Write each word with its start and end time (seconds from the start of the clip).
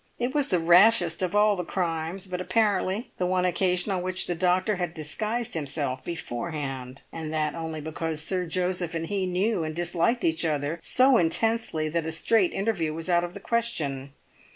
It 0.17 0.33
was 0.33 0.47
the 0.47 0.57
rashest 0.57 1.21
of 1.21 1.35
all 1.35 1.55
the 1.55 1.63
crimes; 1.63 2.25
but, 2.25 2.41
apparently, 2.41 3.11
the 3.17 3.27
one 3.27 3.45
occasion 3.45 3.91
on 3.91 4.01
which 4.01 4.25
the 4.25 4.33
doctor 4.33 4.77
had 4.77 4.95
disguised 4.95 5.53
himself 5.53 6.03
before 6.03 6.49
hand; 6.49 7.01
and 7.13 7.31
that 7.31 7.53
only 7.53 7.81
because 7.81 8.19
Sir 8.19 8.47
Joseph 8.47 8.95
and 8.95 9.05
he 9.05 9.27
knew 9.27 9.63
and 9.63 9.75
disliked 9.75 10.23
each 10.23 10.43
other 10.43 10.79
so 10.81 11.17
intensely 11.19 11.87
that 11.87 12.07
a 12.07 12.11
"straight" 12.11 12.51
interview 12.51 12.95
was 12.95 13.11
out 13.11 13.23
of 13.23 13.35
the 13.35 13.39
question. 13.39 14.13